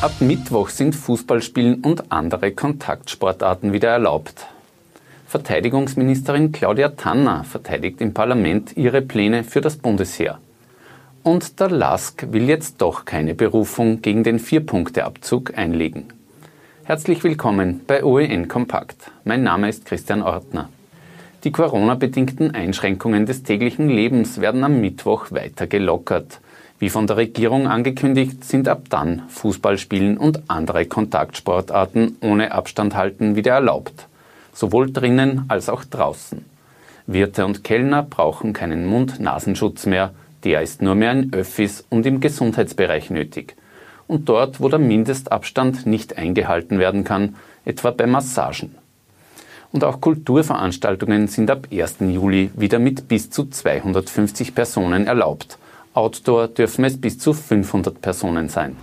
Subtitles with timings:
[0.00, 4.46] Ab Mittwoch sind Fußballspielen und andere Kontaktsportarten wieder erlaubt.
[5.26, 10.38] Verteidigungsministerin Claudia Tanner verteidigt im Parlament ihre Pläne für das Bundesheer.
[11.24, 16.04] Und der LASK will jetzt doch keine Berufung gegen den Vier-Punkte-Abzug einlegen.
[16.84, 19.10] Herzlich willkommen bei OEN Kompakt.
[19.24, 20.68] Mein Name ist Christian Ortner.
[21.42, 26.38] Die Corona-bedingten Einschränkungen des täglichen Lebens werden am Mittwoch weiter gelockert.
[26.80, 33.34] Wie von der Regierung angekündigt, sind ab dann Fußballspielen und andere Kontaktsportarten ohne Abstand halten
[33.34, 34.06] wieder erlaubt.
[34.52, 36.44] Sowohl drinnen als auch draußen.
[37.06, 40.12] Wirte und Kellner brauchen keinen Mund-Nasenschutz mehr,
[40.44, 43.56] der ist nur mehr in Öffis und im Gesundheitsbereich nötig.
[44.06, 47.34] Und dort, wo der Mindestabstand nicht eingehalten werden kann,
[47.64, 48.76] etwa bei Massagen.
[49.72, 51.96] Und auch Kulturveranstaltungen sind ab 1.
[52.00, 55.57] Juli wieder mit bis zu 250 Personen erlaubt.
[55.98, 58.76] Outdoor dürfen es bis zu 500 Personen sein.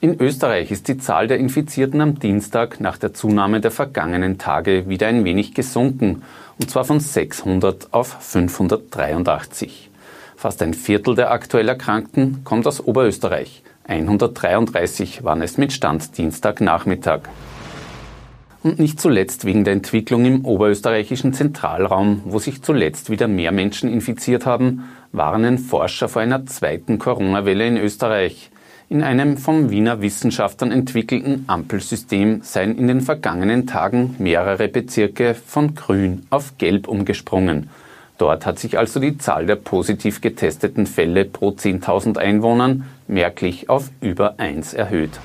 [0.00, 4.88] In Österreich ist die Zahl der Infizierten am Dienstag nach der Zunahme der vergangenen Tage
[4.88, 6.22] wieder ein wenig gesunken,
[6.58, 9.90] und zwar von 600 auf 583.
[10.36, 13.62] Fast ein Viertel der aktuell Erkrankten kommt aus Oberösterreich.
[13.86, 17.20] 133 waren es mit Stand Dienstagnachmittag
[18.62, 23.92] und nicht zuletzt wegen der Entwicklung im oberösterreichischen Zentralraum, wo sich zuletzt wieder mehr Menschen
[23.92, 28.50] infiziert haben, warnen Forscher vor einer zweiten Corona-Welle in Österreich.
[28.88, 35.74] In einem vom Wiener Wissenschaftlern entwickelten Ampelsystem seien in den vergangenen Tagen mehrere Bezirke von
[35.74, 37.68] grün auf gelb umgesprungen.
[38.18, 43.90] Dort hat sich also die Zahl der positiv getesteten Fälle pro 10.000 Einwohnern merklich auf
[44.00, 45.18] über 1 erhöht.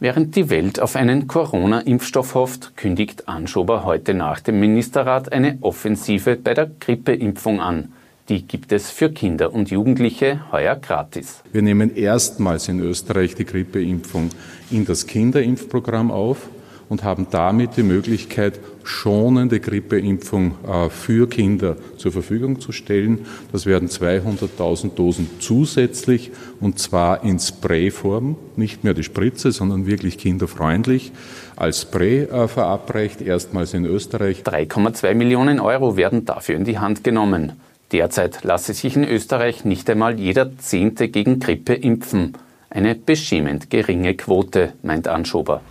[0.00, 6.36] Während die Welt auf einen Corona-Impfstoff hofft, kündigt Anschober heute nach dem Ministerrat eine Offensive
[6.36, 7.92] bei der Grippeimpfung an.
[8.28, 11.42] Die gibt es für Kinder und Jugendliche heuer gratis.
[11.50, 14.30] Wir nehmen erstmals in Österreich die Grippeimpfung
[14.70, 16.48] in das Kinderimpfprogramm auf
[16.88, 23.26] und haben damit die Möglichkeit, schonende Grippeimpfung äh, für Kinder zur Verfügung zu stellen.
[23.52, 26.30] Das werden 200.000 Dosen zusätzlich
[26.60, 31.12] und zwar in Sprayform, nicht mehr die Spritze, sondern wirklich kinderfreundlich
[31.56, 34.42] als Spray äh, verabreicht, erstmals in Österreich.
[34.42, 37.52] 3,2 Millionen Euro werden dafür in die Hand genommen.
[37.92, 42.34] Derzeit lasse sich in Österreich nicht einmal jeder Zehnte gegen Grippe impfen.
[42.70, 45.62] Eine beschämend geringe Quote, meint Anschober.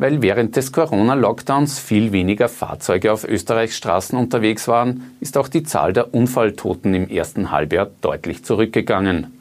[0.00, 5.62] Weil während des Corona-Lockdowns viel weniger Fahrzeuge auf Österreichs Straßen unterwegs waren, ist auch die
[5.62, 9.38] Zahl der Unfalltoten im ersten Halbjahr deutlich zurückgegangen.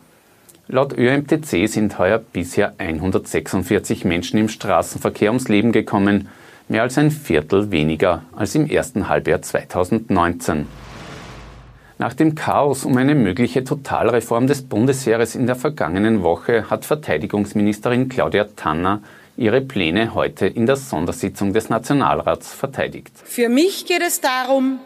[0.68, 6.28] Laut ÖMTC sind heuer bisher 146 Menschen im Straßenverkehr ums Leben gekommen,
[6.68, 10.68] mehr als ein Viertel weniger als im ersten Halbjahr 2019.
[12.00, 18.10] Nach dem Chaos um eine mögliche Totalreform des Bundesheeres in der vergangenen Woche hat Verteidigungsministerin
[18.10, 19.00] Claudia Tanner
[19.40, 23.14] ihre Pläne heute in der Sondersitzung des Nationalrats verteidigt.
[23.24, 24.80] Für mich geht es darum,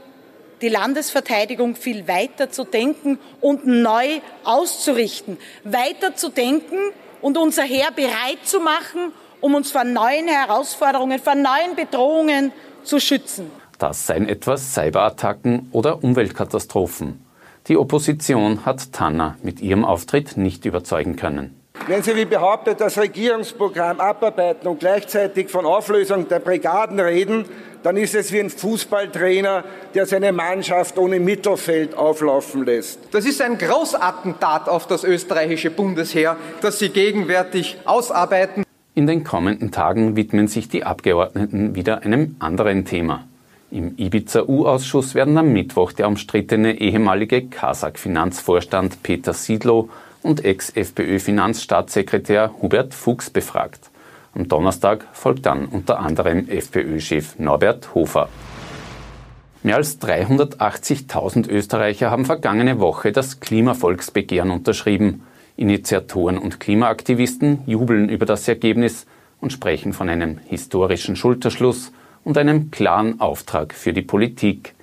[0.62, 6.78] die Landesverteidigung viel weiter zu denken und neu auszurichten, weiter zu denken
[7.22, 12.54] und unser Heer bereit zu machen, um uns vor neuen Herausforderungen, vor neuen Bedrohungen
[12.84, 13.52] zu schützen.
[13.80, 17.26] Das seien etwa Cyberattacken oder Umweltkatastrophen.
[17.68, 21.63] Die Opposition hat Tanner mit ihrem Auftritt nicht überzeugen können.
[21.86, 27.44] Wenn Sie wie behauptet das Regierungsprogramm abarbeiten und gleichzeitig von Auflösung der Brigaden reden,
[27.84, 33.00] dann ist es wie ein Fußballtrainer, der seine Mannschaft ohne Mittelfeld auflaufen lässt.
[33.12, 38.64] Das ist ein Großattentat auf das österreichische Bundesheer, das Sie gegenwärtig ausarbeiten.
[38.96, 43.28] In den kommenden Tagen widmen sich die Abgeordneten wieder einem anderen Thema.
[43.72, 49.90] Im Ibiza-U-Ausschuss werden am Mittwoch der umstrittene ehemalige Kasach-Finanzvorstand Peter Siedlow
[50.24, 53.92] und Ex-FPÖ-Finanzstaatssekretär Hubert Fuchs befragt.
[54.34, 58.30] Am Donnerstag folgt dann unter anderem FPÖ-Chef Norbert Hofer.
[59.62, 65.24] Mehr als 380.000 Österreicher haben vergangene Woche das Klimavolksbegehren unterschrieben.
[65.56, 69.06] Initiatoren und Klimaaktivisten jubeln über das Ergebnis
[69.40, 71.92] und sprechen von einem historischen Schulterschluss
[72.24, 74.74] und einem klaren Auftrag für die Politik.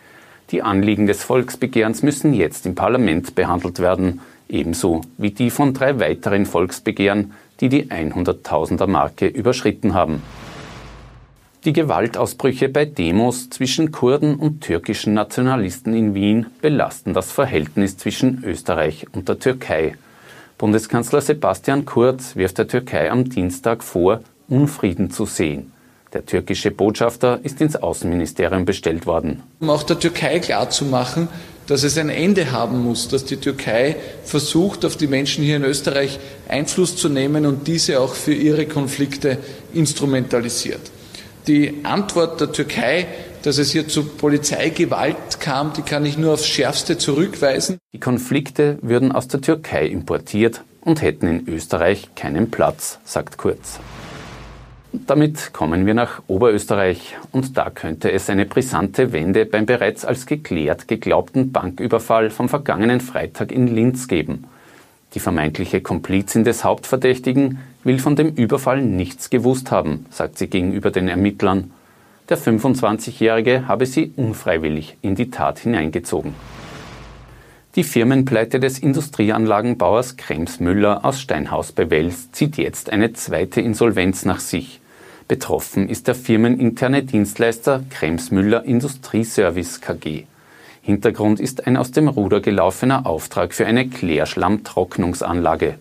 [0.51, 4.21] Die Anliegen des Volksbegehrens müssen jetzt im Parlament behandelt werden
[4.53, 10.23] ebenso wie die von drei weiteren Volksbegehren, die die 100.000er Marke überschritten haben.
[11.65, 18.43] Die Gewaltausbrüche bei Demos zwischen Kurden und türkischen Nationalisten in Wien belasten das Verhältnis zwischen
[18.45, 19.95] Österreich und der Türkei.
[20.57, 25.73] Bundeskanzler Sebastian Kurz wirft der Türkei am Dienstag vor, Unfrieden zu sehen.
[26.13, 29.43] Der türkische Botschafter ist ins Außenministerium bestellt worden.
[29.61, 31.29] Um auch der Türkei klarzumachen,
[31.71, 33.95] dass es ein Ende haben muss, dass die Türkei
[34.25, 36.19] versucht, auf die Menschen hier in Österreich
[36.49, 39.39] Einfluss zu nehmen und diese auch für ihre Konflikte
[39.73, 40.81] instrumentalisiert.
[41.47, 43.07] Die Antwort der Türkei,
[43.43, 47.79] dass es hier zu Polizeigewalt kam, die kann ich nur aufs Schärfste zurückweisen.
[47.93, 53.79] Die Konflikte würden aus der Türkei importiert und hätten in Österreich keinen Platz, sagt Kurz.
[54.93, 60.27] Damit kommen wir nach Oberösterreich und da könnte es eine brisante Wende beim bereits als
[60.27, 64.47] geklärt geglaubten Banküberfall vom vergangenen Freitag in Linz geben.
[65.15, 70.91] Die vermeintliche Komplizin des Hauptverdächtigen will von dem Überfall nichts gewusst haben, sagt sie gegenüber
[70.91, 71.71] den Ermittlern.
[72.29, 76.35] Der 25-Jährige habe sie unfreiwillig in die Tat hineingezogen.
[77.77, 84.41] Die Firmenpleite des Industrieanlagenbauers Kremsmüller aus Steinhaus bei Wels zieht jetzt eine zweite Insolvenz nach
[84.41, 84.80] sich.
[85.31, 90.25] Betroffen ist der firmeninterne Dienstleister Kremsmüller Industrieservice KG.
[90.83, 95.77] Hintergrund ist ein aus dem Ruder gelaufener Auftrag für eine Klärschlammtrocknungsanlage.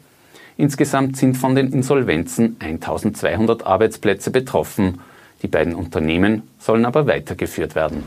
[0.56, 5.00] Insgesamt sind von den Insolvenzen 1200 Arbeitsplätze betroffen.
[5.42, 8.04] Die beiden Unternehmen sollen aber weitergeführt werden.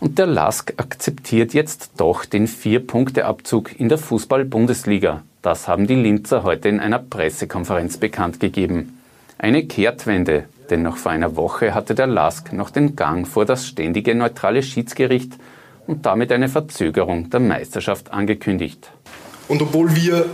[0.00, 5.22] Und der LASK akzeptiert jetzt doch den Vier-Punkte-Abzug in der Fußball-Bundesliga.
[5.40, 8.99] Das haben die Linzer heute in einer Pressekonferenz bekannt gegeben.
[9.42, 13.66] Eine Kehrtwende, denn noch vor einer Woche hatte der LASK noch den Gang vor das
[13.66, 15.32] ständige neutrale Schiedsgericht
[15.86, 18.90] und damit eine Verzögerung der Meisterschaft angekündigt.
[19.48, 20.26] Und obwohl wir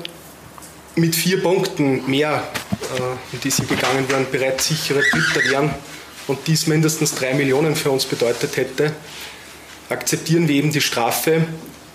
[0.97, 2.43] mit vier Punkten mehr,
[2.99, 5.71] äh, die sie gegangen wären, bereits sichere Dritter wären
[6.27, 8.93] und dies mindestens drei Millionen für uns bedeutet hätte,
[9.89, 11.47] akzeptieren wir eben die Strafe,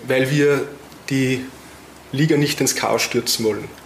[0.07, 0.65] weil wir
[1.09, 1.43] die
[2.13, 3.80] Liga nicht ins Chaos stürzen wollen.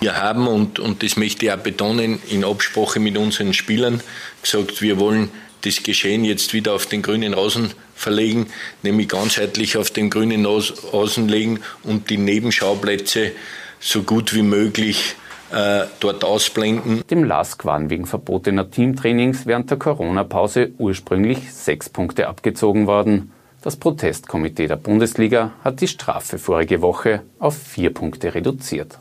[0.00, 4.00] Wir haben, und, und das möchte ich auch betonen, in Absprache mit unseren Spielern
[4.42, 5.30] gesagt, wir wollen
[5.60, 8.46] das Geschehen jetzt wieder auf den grünen Rasen verlegen,
[8.82, 13.32] nämlich ganzheitlich auf den grünen Rasen legen und die Nebenschauplätze
[13.78, 15.16] so gut wie möglich
[15.52, 17.02] äh, dort ausblenden.
[17.10, 23.32] Dem LASK waren wegen verbotener Teamtrainings während der Corona-Pause ursprünglich sechs Punkte abgezogen worden.
[23.60, 28.98] Das Protestkomitee der Bundesliga hat die Strafe vorige Woche auf vier Punkte reduziert.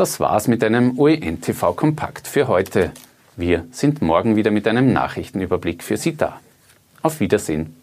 [0.00, 2.90] Das war's mit einem OEN-TV Kompakt für heute.
[3.36, 6.40] Wir sind morgen wieder mit einem Nachrichtenüberblick für Sie da.
[7.02, 7.76] Auf Wiedersehen.